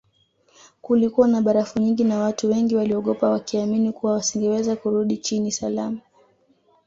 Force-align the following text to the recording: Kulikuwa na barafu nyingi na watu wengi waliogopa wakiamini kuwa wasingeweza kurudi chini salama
Kulikuwa 0.81 1.27
na 1.27 1.41
barafu 1.41 1.79
nyingi 1.79 2.03
na 2.03 2.19
watu 2.19 2.49
wengi 2.49 2.75
waliogopa 2.75 3.29
wakiamini 3.29 3.91
kuwa 3.91 4.11
wasingeweza 4.11 4.75
kurudi 4.75 5.17
chini 5.17 5.51
salama 5.51 5.99